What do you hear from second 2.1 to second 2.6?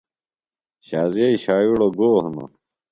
ہِنوۡ؟